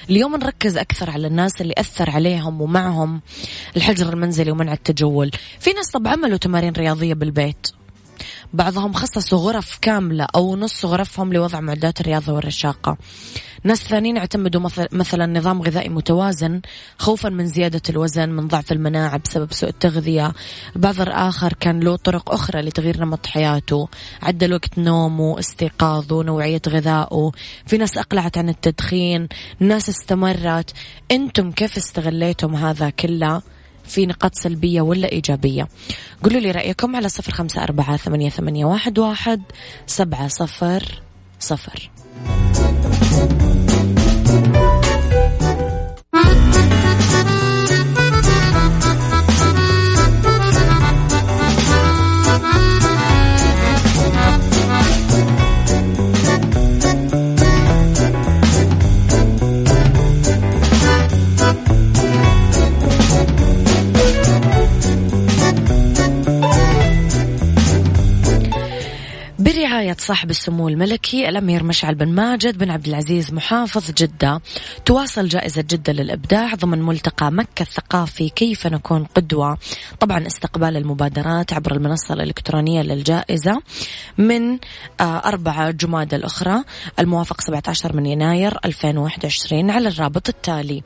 اليوم 0.10 0.36
نركز 0.36 0.78
أكثر 0.78 1.10
على 1.10 1.28
الناس 1.28 1.62
اللي 1.62 1.74
أثر 1.78 2.10
عليهم 2.10 2.62
ومعهم 2.62 3.22
الحجر 3.78 4.14
المنزلي 4.14 4.52
ومنع 4.52 4.74
التجول. 4.74 5.32
في 5.60 5.74
ناس 5.74 5.92
طب 5.92 6.08
عملوا 6.08 6.38
تمارين 6.38 6.74
رياضية 6.74 7.14
بالبيت. 7.14 7.68
بعضهم 8.54 8.94
خصصوا 8.94 9.40
غرف 9.40 9.78
كاملة 9.82 10.28
أو 10.36 10.56
نص 10.56 10.86
غرفهم 10.86 11.34
لوضع 11.34 11.60
معدات 11.60 12.02
الرياضة 12.02 12.34
والرشاقة. 12.34 12.98
ناس 13.64 13.84
ثانيين 13.84 14.18
اعتمدوا 14.18 14.62
مثلا 14.92 15.26
نظام 15.26 15.62
غذائي 15.62 15.90
متوازن 15.90 16.62
خوفا 16.98 17.30
من 17.30 17.48
زيادة 17.48 17.82
الوزن 17.90 18.30
من 18.30 18.48
ضعف 18.48 18.72
المناعة 18.72 19.18
بسبب 19.18 19.54
سوء 19.54 19.70
التغذية. 19.70 20.34
البعض 20.76 21.02
الآخر 21.02 21.54
كان 21.54 21.80
له 21.80 21.96
طرق 21.96 22.34
أخرى 22.34 22.62
لتغيير 22.62 23.00
نمط 23.00 23.26
حياته. 23.26 23.88
عدل 24.22 24.54
وقت 24.54 24.78
نومه 24.78 25.40
استيقاظه 25.40 26.24
نوعية 26.24 26.62
غذائه. 26.68 27.32
في 27.66 27.78
ناس 27.78 27.98
أقلعت 27.98 28.38
عن 28.38 28.50
التدخين. 28.50 29.28
ناس 29.60 29.90
استمرت. 29.90 30.74
أنتم 31.12 31.52
كيف 31.52 31.78
استغليتم 31.78 32.56
هذا 32.56 32.90
كله؟ 32.90 33.42
في 33.88 34.06
نقاط 34.06 34.36
سلبية 34.36 34.82
ولا 34.82 35.12
إيجابية. 35.12 35.68
قولوا 36.24 36.40
لي 36.40 36.52
رأيكم 36.52 36.96
على 36.96 37.10
صفر 37.10 37.32
خمسة 37.32 37.64
أربعة 37.64 37.98
ثمانية, 37.98 38.30
ثمانية 38.30 38.66
واحد, 38.66 39.00
واحد 39.00 39.42
سبعة 39.88 40.28
صفر 40.28 41.02
صفر. 41.40 41.90
صاحب 70.00 70.30
السمو 70.30 70.68
الملكي 70.68 71.30
الأمير 71.30 71.64
مشعل 71.64 71.96
بن 71.96 72.08
ماجد 72.08 72.58
بن 72.58 72.70
عبد 72.70 72.88
العزيز 72.88 73.34
محافظ 73.34 73.92
جدة. 73.92 74.42
تواصل 74.86 75.28
جائزة 75.28 75.62
جدة 75.62 75.94
للإبداع 75.94 76.56
ضمن 76.56 76.82
ملتقى 76.82 77.32
مكة 77.32 77.62
الثقافي 77.62 78.30
كيف 78.30 78.68
نكون 78.68 79.04
قدوة. 79.04 79.58
طبعا 80.00 80.28
استقبال 80.28 80.78
المبادرات 80.78 81.54
عبر 81.54 81.72
المنصة 81.72 82.14
الإلكترونية 82.14 82.82
للجائزة 82.82 83.62
من 84.18 84.58
آه، 85.00 85.22
أربعة 85.26 85.72
جماد 85.72 86.14
الأخرى. 86.14 86.64
الموافق 87.00 87.42
17 87.42 87.96
من 87.96 88.06
يناير 88.06 88.58
2021 88.66 89.72
على 89.72 89.90
الرابط 89.90 90.30
التالي. 90.30 90.84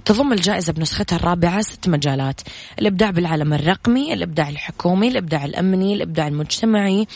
تضم 0.05 0.33
الجائزة 0.33 0.73
بنسختها 0.73 1.15
الرابعة 1.15 1.61
ست 1.61 1.89
مجالات. 1.89 2.41
الإبداع 2.79 3.11
بالعالم 3.11 3.53
الرقمي 3.53 4.13
الإبداع 4.13 4.34
الحكومي 4.43 5.07
الإبداع 5.07 5.45
الأمني 5.45 5.93
الإبداع 5.93 6.27
المجتمعي 6.27 7.07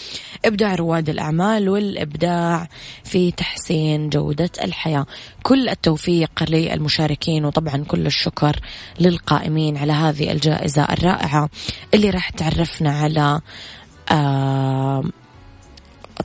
إبداع 0.45 0.75
رواد 0.75 1.09
الأعمال 1.09 1.69
والإبداع 1.69 2.67
في 3.03 3.31
تحسين 3.31 4.09
جودة 4.09 4.49
الحياة. 4.63 5.05
كل 5.43 5.69
التوفيق 5.69 6.43
للمشاركين 6.49 7.45
وطبعا 7.45 7.83
كل 7.87 8.05
الشكر 8.05 8.59
للقائمين 8.99 9.77
على 9.77 9.93
هذه 9.93 10.31
الجائزة 10.31 10.83
الرائعة 10.83 11.49
اللي 11.93 12.09
راح 12.09 12.29
تعرفنا 12.29 12.91
على 12.91 13.41
آه 14.11 15.03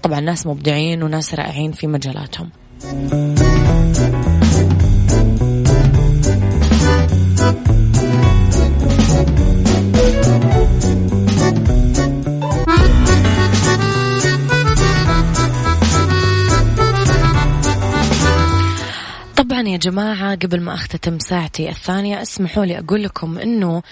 طبعا 0.03 0.21
ناس 0.21 0.47
مبدعين 0.47 1.03
وناس 1.03 1.35
رائعين 1.35 1.73
في 1.73 1.87
مجالاتهم. 1.87 2.51
جماعة 19.85 20.35
قبل 20.35 20.61
ما 20.61 20.75
أختتم 20.75 21.19
ساعتي 21.19 21.69
الثانية 21.69 22.23
اسمحوا 22.23 22.65
لي 22.65 22.79
أقول 22.79 23.03
لكم 23.05 23.39
أنه 23.39 23.83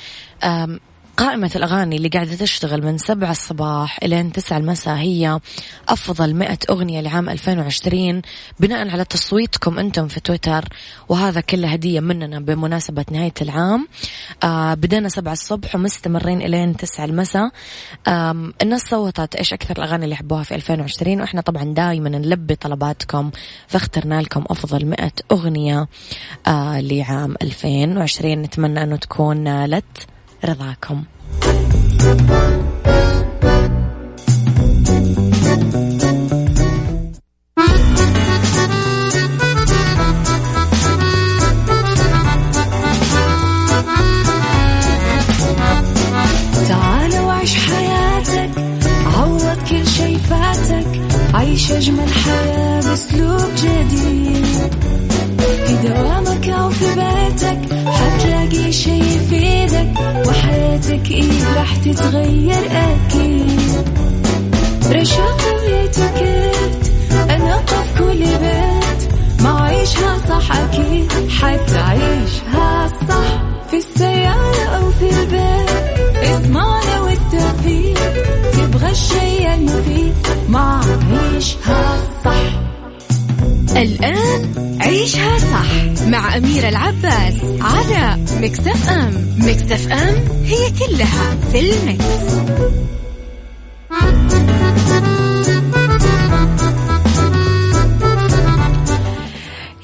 قائمة 1.22 1.50
الأغاني 1.56 1.96
اللي 1.96 2.08
قاعدة 2.08 2.34
تشتغل 2.34 2.82
من 2.82 2.98
سبعة 2.98 3.30
الصباح 3.30 3.98
إلى 4.02 4.22
تسعة 4.22 4.58
المساء 4.58 4.94
هي 4.94 5.40
أفضل 5.88 6.34
مئة 6.34 6.58
أغنية 6.70 7.00
لعام 7.00 7.28
2020 7.28 8.22
بناء 8.60 8.88
على 8.88 9.04
تصويتكم 9.04 9.78
أنتم 9.78 10.08
في 10.08 10.20
تويتر 10.20 10.64
وهذا 11.08 11.40
كله 11.40 11.68
هدية 11.68 12.00
مننا 12.00 12.40
بمناسبة 12.40 13.04
نهاية 13.10 13.32
العام. 13.42 13.88
آه 14.42 14.74
بدينا 14.74 15.08
سبعة 15.08 15.32
الصبح 15.32 15.74
ومستمرين 15.74 16.42
إلى 16.42 16.74
تسعة 16.78 17.04
المساء. 17.04 17.50
آه 18.06 18.52
الناس 18.62 18.80
صوتت 18.80 19.34
إيش 19.34 19.52
أكثر 19.52 19.76
الأغاني 19.78 20.04
اللي 20.04 20.14
يحبوها 20.14 20.42
في 20.42 20.54
2020 20.54 21.20
وإحنا 21.20 21.40
طبعا 21.40 21.64
دائما 21.64 22.08
نلبي 22.08 22.54
طلباتكم 22.54 23.30
فاخترنا 23.68 24.20
لكم 24.20 24.44
أفضل 24.50 24.86
مئة 24.86 25.12
أغنية 25.32 25.88
آه 26.46 26.80
لعام 26.80 27.34
2020 27.42 28.32
نتمنى 28.42 28.82
أنه 28.82 28.96
تكون 28.96 29.36
نالت. 29.36 30.11
رضاكم. 30.44 31.02
تعال 46.68 47.18
وعيش 47.18 47.54
حياتك 47.56 48.50
عوض 49.06 49.58
كل 49.68 49.86
شي 49.86 50.18
فاتك 50.18 51.00
عيش 51.34 51.72
أجمل 51.72 52.08
حياة 52.08 52.80
بأسلوب 52.80 53.54
جديد. 53.56 54.46
في 55.66 55.88
دوامك 55.88 56.48
أو 56.48 56.70
في 56.70 56.84
بيتك 56.94 57.74
حتلاقي 57.86 58.72
شي 58.72 58.98
يفيدك. 58.98 59.51
وحياتك 60.28 61.10
إيه 61.10 61.54
راح 61.56 61.76
تتغير 61.76 62.62
أكيد. 62.70 63.88
رشاق 64.92 65.40
ويتوكيت 65.62 66.92
أنا 67.30 67.56
قف 67.56 67.98
كل 67.98 68.18
بيت. 68.18 69.12
ما 69.42 69.60
عيشها 69.60 70.18
صح 70.28 70.56
أكيد 70.56 71.12
حتعيشها 71.30 72.88
صح. 73.08 73.42
في 73.70 73.76
السيارة 73.76 74.64
أو 74.76 74.90
في 74.90 75.10
البيت 75.10 75.70
اسمعنا 76.22 77.00
والتوفيق. 77.00 77.98
تبغى 78.52 78.90
الشي 78.90 79.54
المفيد 79.54 80.14
ما 80.48 80.80
عيشها 81.12 81.96
صح. 82.24 82.52
الآن 83.76 84.71
عيشها 84.92 85.38
صح 85.38 86.04
مع 86.06 86.36
أميرة 86.36 86.68
العباس 86.68 87.34
على 87.60 88.24
مكتف 88.40 88.88
أم 88.88 89.36
مكتف 89.38 89.92
أم 89.92 90.44
هي 90.44 90.70
كلها 90.70 91.36
في 91.52 91.60
المكس. 91.60 92.04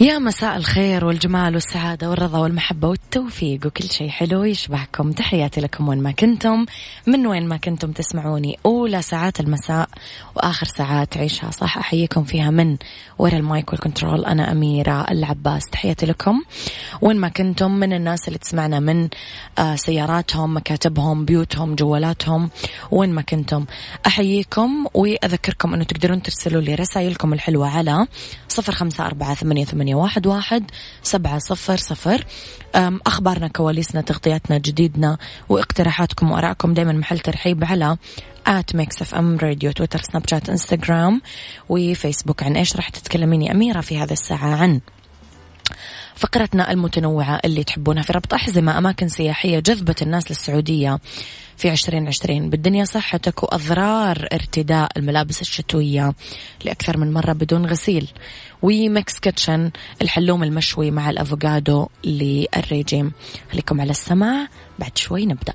يا 0.00 0.18
مساء 0.18 0.56
الخير 0.56 1.04
والجمال 1.04 1.54
والسعادة 1.54 2.10
والرضا 2.10 2.38
والمحبة 2.38 2.88
والتوفيق 3.08 3.66
وكل 3.66 3.90
شيء 3.90 4.08
حلو 4.08 4.44
يشبهكم. 4.44 5.12
تحياتي 5.12 5.60
لكم 5.60 5.88
وين 5.88 6.02
ما 6.02 6.10
كنتم 6.10 6.66
من 7.06 7.26
وين 7.26 7.48
ما 7.48 7.56
كنتم 7.56 7.92
تسمعوني. 7.92 8.58
أولى 8.66 9.02
ساعات 9.02 9.40
المساء 9.40 9.88
وآخر 10.36 10.66
ساعات 10.66 11.16
عيشها. 11.16 11.50
صح 11.50 11.78
أحييكم 11.78 12.24
فيها 12.24 12.50
من 12.50 12.76
ورا 13.18 13.36
المايك 13.36 13.72
والكنترول. 13.72 14.24
أنا 14.24 14.52
أميرة 14.52 15.10
العباس. 15.10 15.62
تحياتي 15.72 16.06
لكم. 16.06 16.42
وين 17.00 17.16
ما 17.16 17.28
كنتم 17.28 17.70
من 17.70 17.92
الناس 17.92 18.28
اللي 18.28 18.38
تسمعنا 18.38 18.80
من 18.80 19.08
آه، 19.58 19.74
سياراتهم 19.74 20.56
مكاتبهم 20.56 21.24
بيوتهم 21.24 21.74
جوالاتهم 21.74 22.50
وين 22.90 23.10
ما 23.10 23.22
كنتم. 23.22 23.64
أحييكم 24.06 24.86
وأذكركم 24.94 25.74
أنه 25.74 25.84
تقدرون 25.84 26.22
ترسلوا 26.22 26.62
لي 26.62 26.74
رسائلكم 26.74 27.32
الحلوة 27.32 27.68
على 27.68 28.06
صفر 28.48 28.72
خمسة 28.72 29.06
أربعة 29.06 29.34
ثمانية, 29.34 29.94
واحد 29.94 30.70
سبعة 31.02 31.38
صفر 31.38 31.76
صفر. 31.76 32.24
أخبارنا 33.08 33.48
كواليسنا 33.48 34.00
تغطياتنا 34.00 34.58
جديدنا 34.58 35.18
واقتراحاتكم 35.48 36.30
وأراءكم 36.30 36.74
دايما 36.74 36.92
محل 36.92 37.18
ترحيب 37.18 37.64
على 37.64 37.96
at 38.46 38.76
Mix 38.76 39.02
FM 39.02 39.38
Radio 39.38 39.72
تويتر 39.72 40.00
سناب 40.00 40.28
شات 40.30 40.50
إنستغرام 40.50 41.22
وفيسبوك. 41.68 42.42
عن 42.42 42.56
إيش 42.56 42.76
راح 42.76 42.88
تتكلمين 42.88 43.44
يا 43.44 43.52
أميرة 43.52 43.80
في 43.80 43.98
هذا 43.98 44.12
الساعة؟ 44.12 44.56
عن 44.56 44.80
فقرتنا 46.18 46.72
المتنوعة 46.72 47.40
اللي 47.44 47.64
تحبونها 47.64 48.02
في 48.02 48.12
ربط 48.12 48.34
أحزمة 48.34 48.78
أماكن 48.78 49.08
سياحية 49.08 49.58
جذبت 49.58 50.02
الناس 50.02 50.30
للسعودية 50.30 50.98
في 51.56 51.70
عشرين 51.70 52.06
عشرين. 52.06 52.50
بالدنيا 52.50 52.84
صحتك 52.84 53.42
وأضرار 53.42 54.28
ارتداء 54.32 54.88
الملابس 54.96 55.40
الشتوية 55.40 56.14
لأكثر 56.64 56.96
من 56.96 57.12
مرة 57.12 57.32
بدون 57.32 57.66
غسيل. 57.66 58.08
و 58.62 58.76
Mix 58.76 59.18
Kitchen 59.18 59.70
الحلوم 60.02 60.42
المشوي 60.42 60.90
مع 60.90 61.10
الأفوكادو 61.10 61.88
للريجيم. 62.04 63.12
خليكم 63.52 63.80
على 63.80 63.90
السماع 63.90 64.48
بعد 64.78 64.98
شوي 64.98 65.26
نبدأ. 65.26 65.54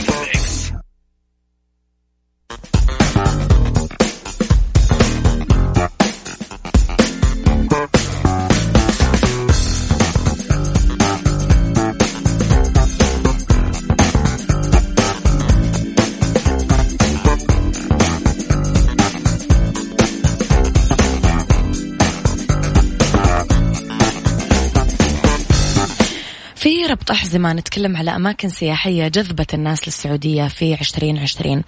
أحزمة 27.31 27.53
نتكلم 27.53 27.97
على 27.97 28.15
أماكن 28.15 28.49
سياحية 28.49 29.07
جذبت 29.07 29.53
الناس 29.53 29.87
للسعودية 29.87 30.47
في 30.47 30.73
عشرين 30.73 31.17
عشرين. 31.17 31.63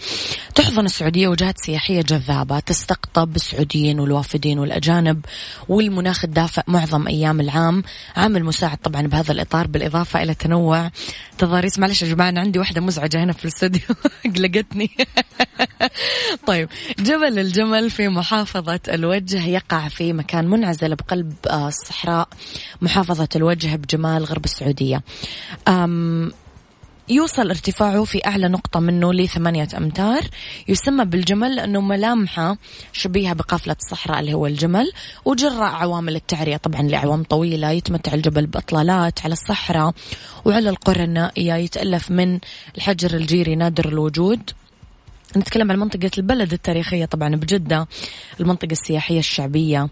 تحضن 0.55 0.85
السعودية 0.85 1.27
وجهات 1.27 1.57
سياحية 1.57 2.01
جذابة 2.01 2.59
تستقطب 2.59 3.35
السعوديين 3.35 3.99
والوافدين 3.99 4.59
والأجانب 4.59 5.25
والمناخ 5.69 6.23
الدافئ 6.23 6.61
معظم 6.67 7.07
أيام 7.07 7.39
العام. 7.39 7.83
عامل 8.15 8.43
مساعد 8.43 8.77
طبعا 8.77 9.01
بهذا 9.01 9.31
الإطار 9.31 9.67
بالإضافة 9.67 10.23
إلى 10.23 10.33
تنوع. 10.33 10.91
تضاريس 11.37 11.79
معلش 11.79 12.01
يا 12.01 12.07
جماعة 12.07 12.29
أنا 12.29 12.39
عندي 12.41 12.59
واحدة 12.59 12.81
مزعجة 12.81 13.23
هنا 13.23 13.33
في 13.33 13.45
الاستوديو. 13.45 13.81
قلقتني. 14.35 14.89
طيب 16.47 16.69
جبل 16.99 17.39
الجمل 17.39 17.89
في 17.89 18.07
محافظة 18.07 18.79
الوجه 18.87 19.45
يقع 19.45 19.87
في 19.87 20.13
مكان 20.13 20.47
منعزل 20.47 20.95
بقلب 20.95 21.33
آه، 21.49 21.67
الصحراء 21.67 22.27
محافظة 22.81 23.29
الوجه 23.35 23.75
بجمال 23.75 24.23
غرب 24.23 24.45
السعودية. 24.45 25.01
يوصل 27.09 27.49
ارتفاعه 27.49 28.03
في 28.03 28.25
أعلى 28.25 28.47
نقطة 28.47 28.79
منه 28.79 29.13
لثمانية 29.13 29.67
أمتار. 29.77 30.21
يسمى 30.67 31.05
بالجمل 31.05 31.55
لأنه 31.55 31.81
ملامحة 31.81 32.57
شبيهة 32.93 33.33
بقافلة 33.33 33.75
الصحراء 33.81 34.19
اللي 34.19 34.33
هو 34.33 34.47
الجمل 34.47 34.91
وجراء 35.25 35.71
عوامل 35.71 36.15
التعرية. 36.15 36.57
طبعا 36.57 36.81
لأعوام 36.81 37.23
طويلة 37.23 37.71
يتمتع 37.71 38.13
الجبل 38.13 38.45
بإطلالات 38.45 39.23
على 39.23 39.33
الصحراء 39.33 39.93
وعلى 40.45 40.69
القرى 40.69 41.03
النائية 41.03 41.53
يتألف 41.53 42.11
من 42.11 42.39
الحجر 42.77 43.17
الجيري 43.17 43.55
نادر 43.55 43.89
الوجود. 43.89 44.49
نتكلم 45.37 45.71
عن 45.71 45.79
منطقة 45.79 46.11
البلد 46.17 46.53
التاريخية 46.53 47.05
طبعا 47.05 47.35
بجدة 47.35 47.87
المنطقة 48.39 48.71
السياحية 48.71 49.19
الشعبية. 49.19 49.89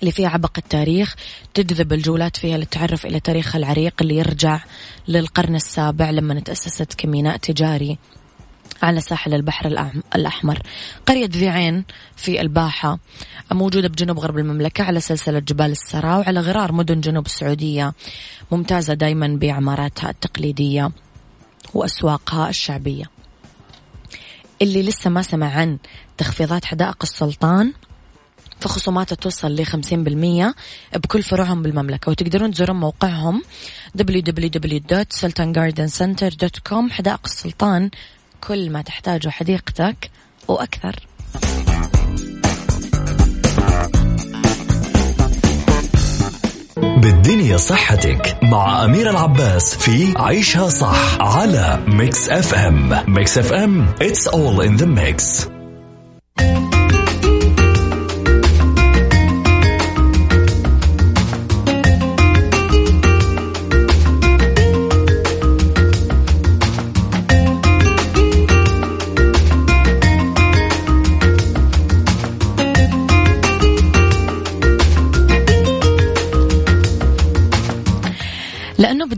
اللي 0.00 0.12
فيها 0.12 0.28
عبق 0.28 0.52
التاريخ 0.58 1.14
تجذب 1.54 1.92
الجولات 1.92 2.36
فيها 2.36 2.58
للتعرف 2.58 3.06
إلى 3.06 3.20
تاريخها 3.20 3.58
العريق 3.58 3.94
اللي 4.00 4.16
يرجع 4.16 4.60
للقرن 5.08 5.54
السابع 5.54 6.10
لما 6.10 6.40
تأسست 6.40 6.94
كميناء 6.94 7.36
تجاري 7.36 7.98
على 8.82 9.00
ساحل 9.00 9.34
البحر 9.34 9.92
الأحمر. 10.14 10.58
قرية 11.06 11.26
ذي 11.26 11.48
عين 11.48 11.84
في 12.16 12.40
الباحة 12.40 12.98
موجودة 13.52 13.88
بجنوب 13.88 14.18
غرب 14.18 14.38
المملكة 14.38 14.84
على 14.84 15.00
سلسلة 15.00 15.38
جبال 15.38 15.70
السراء 15.70 16.18
وعلى 16.18 16.40
غرار 16.40 16.72
مدن 16.72 17.00
جنوب 17.00 17.26
السعودية 17.26 17.92
ممتازة 18.52 18.94
دايما 18.94 19.38
بعماراتها 19.40 20.10
التقليدية 20.10 20.90
وأسواقها 21.74 22.48
الشعبية. 22.48 23.04
اللي 24.62 24.82
لسه 24.82 25.10
ما 25.10 25.22
سمع 25.22 25.46
عن 25.46 25.78
تخفيضات 26.18 26.64
حدائق 26.64 26.96
السلطان 27.02 27.72
فخصوماتها 28.60 29.16
توصل 29.16 29.56
ل 29.56 29.66
50% 29.66 30.54
بكل 30.96 31.22
فروعهم 31.22 31.62
بالمملكة. 31.62 32.10
وتقدرون 32.10 32.50
تزورون 32.50 32.76
موقعهم 32.76 33.42
www.sultangardencenter.com 33.98 36.90
حدائق 36.90 37.20
السلطان 37.24 37.90
كل 38.40 38.70
ما 38.70 38.82
تحتاجه 38.82 39.28
حديقتك 39.28 40.10
وأكثر. 40.48 41.06
بالدنيا 46.76 47.56
صحتك 47.56 48.38
مع 48.42 48.84
أميرة 48.84 49.10
العباس 49.10 49.76
في 49.76 50.14
عيشها 50.16 50.68
صح 50.68 51.18
على 51.20 51.84
Mix 51.86 52.28
FM 52.28 53.04
Mix 53.08 53.38
FM 53.38 53.94
it's 54.00 54.26
all 54.26 54.60
in 54.60 54.76
the 54.76 54.86
mix. 54.86 55.46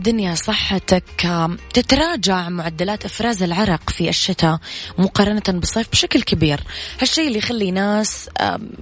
بالدنيا 0.09 0.35
صحتك. 0.35 1.47
تتراجع 1.73 2.49
معدلات 2.49 3.05
إفراز 3.05 3.43
العرق 3.43 3.89
في 3.89 4.09
الشتاء 4.09 4.59
مقارنة 4.97 5.41
بالصيف 5.47 5.91
بشكل 5.91 6.21
كبير. 6.21 6.59
هالشيء 7.01 7.27
اللي 7.27 7.37
يخلي 7.37 7.71
ناس 7.71 8.29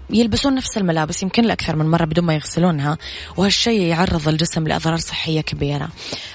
يلبسون 0.10 0.56
نفس 0.56 0.78
الملابس 0.78 1.24
يمكن 1.24 1.44
لأكثر 1.44 1.76
من 1.76 1.86
مرة 1.86 2.06
بدون 2.06 2.26
ما 2.26 2.34
يغسلونها 2.34 2.98
وهالشيء 3.38 3.82
يعرض 3.82 4.28
الجسم 4.28 4.68
لأضرار 4.68 4.98
صحية 4.98 5.42
كبيرة. 5.42 5.90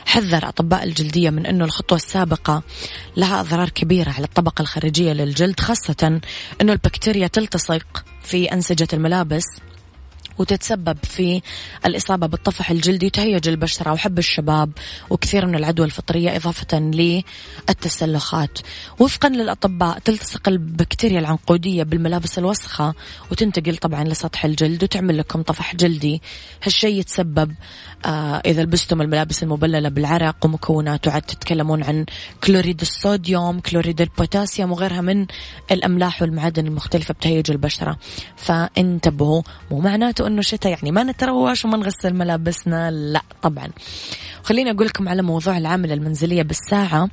حذر 0.06 0.48
أطباء 0.48 0.84
الجلدية 0.84 1.30
من 1.30 1.46
إنه 1.46 1.64
الخطوة 1.64 1.96
السابقة 1.96 2.62
لها 3.16 3.40
أضرار 3.40 3.68
كبيرة 3.68 4.10
على 4.10 4.24
الطبقة 4.24 4.62
الخارجية 4.62 5.12
للجلد 5.12 5.60
خاصة 5.60 6.20
إنه 6.60 6.72
البكتيريا 6.72 7.26
تلتصق 7.26 8.04
في 8.22 8.52
أنسجة 8.52 8.88
الملابس 8.92 9.44
وتتسبب 10.38 10.98
في 11.02 11.42
الإصابة 11.86 12.26
بالطفح 12.26 12.70
الجلدي 12.70 13.06
وتهيج 13.06 13.48
البشرة 13.48 13.92
وحب 13.92 14.18
الشباب 14.18 14.70
وكثير 15.10 15.46
من 15.46 15.54
العدوى 15.54 15.86
الفطرية 15.86 16.36
إضافة 16.36 16.78
للتسلخات. 17.68 18.58
وفقا 18.98 19.28
للأطباء 19.28 19.98
تلتصق 19.98 20.48
البكتيريا 20.48 21.20
العنقودية 21.20 21.82
بالملابس 21.82 22.38
الوسخة 22.38 22.94
وتنتقل 23.30 23.76
طبعا 23.76 24.04
لسطح 24.04 24.44
الجلد 24.44 24.84
وتعمل 24.84 25.18
لكم 25.18 25.42
طفح 25.42 25.76
جلدي. 25.76 26.22
هالشيء 26.62 27.00
يتسبب 27.00 27.54
إذا 28.46 28.62
لبستم 28.62 29.02
الملابس 29.02 29.42
المبللة 29.42 29.88
بالعرق 29.88 30.36
ومكوناته 30.44 31.10
عاد 31.10 31.22
تتكلمون 31.22 31.82
عن 31.82 32.06
كلوريد 32.44 32.80
الصوديوم 32.80 33.60
كلوريد 33.60 34.00
البوتاسيوم 34.00 34.72
وغيرها 34.72 35.00
من 35.00 35.26
الأملاح 35.70 36.22
والمعادن 36.22 36.66
المختلفة 36.66 37.14
بتهيج 37.14 37.50
البشرة. 37.50 37.98
فانتبهوا 38.36 39.42
مو 39.70 39.78
معناته 39.78 40.26
أنه 40.26 40.42
شتاء 40.42 40.72
يعني 40.72 40.90
ما 40.90 41.02
نتروش 41.02 41.64
وما 41.64 41.76
نغسل 41.76 42.14
ملابسنا 42.14 42.90
لا 42.90 43.22
طبعا. 43.42 43.68
خليني 44.42 44.70
أقول 44.70 44.86
لكم 44.86 45.08
على 45.08 45.22
موضوع 45.22 45.58
العاملة 45.58 45.94
المنزلية 45.94 46.42
بالساعة. 46.42 47.08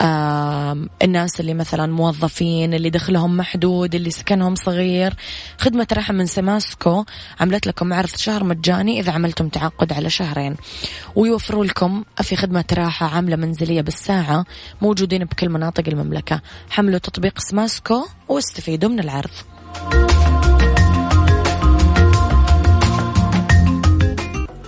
آه 0.00 0.86
الناس 1.02 1.40
اللي 1.40 1.54
مثلا 1.54 1.92
موظفين 1.92 2.74
اللي 2.74 2.90
دخلهم 2.90 3.36
محدود 3.36 3.94
اللي 3.94 4.10
سكنهم 4.10 4.54
صغير. 4.54 5.14
خدمة 5.58 5.86
راحة 5.92 6.14
من 6.14 6.26
سماسكو 6.26 7.04
عملت 7.40 7.66
لكم 7.66 7.92
عرض 7.92 8.16
شهر 8.16 8.44
مجاني 8.44 9.00
إذا 9.00 9.12
عملتم 9.12 9.48
تعاقد 9.48 9.92
على 9.92 10.10
شهرين. 10.28 10.56
ويوفروا 11.16 11.64
لكم 11.64 12.04
في 12.22 12.36
خدمة 12.36 12.64
راحة 12.72 13.06
عاملة 13.06 13.36
منزلية 13.36 13.80
بالساعة 13.80 14.44
موجودين 14.82 15.24
بكل 15.24 15.48
مناطق 15.48 15.88
المملكة. 15.88 16.40
حملوا 16.70 16.98
تطبيق 16.98 17.38
سماسكو 17.38 18.06
واستفيدوا 18.28 18.90
من 18.90 19.00
العرض. 19.00 19.30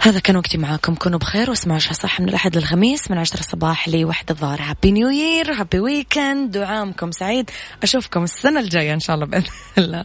هذا 0.03 0.19
كان 0.19 0.37
وقتي 0.37 0.59
معاكم. 0.59 0.95
كونوا 0.95 1.19
بخير 1.19 1.51
واسمعوا 1.51 1.79
صح 1.79 2.21
من 2.21 2.29
الأحد 2.29 2.57
للخميس 2.57 3.11
من 3.11 3.19
عشرة 3.19 3.41
الصباح 3.41 3.89
لوحدة 3.89 4.35
الظهر 4.35 4.61
happy 4.63 4.93
new 4.93 5.09
year 5.09 5.53
happy 5.53 5.81
weekend 5.81 6.57
وعامكم 6.57 7.11
سعيد. 7.11 7.51
أشوفكم 7.83 8.25
السنة 8.25 8.61
الجاية 8.61 8.95
إن 8.95 9.01
شاء 9.01 9.15
الله 9.15 9.27
بإذن 9.27 9.45
الله. 9.79 10.05